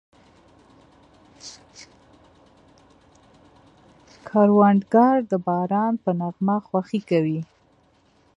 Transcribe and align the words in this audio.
کروندګر 4.27 5.15
د 5.31 5.33
باران 5.45 5.93
په 6.03 6.11
نغمه 6.19 6.55
خوښي 6.67 7.01
کوي 7.09 7.39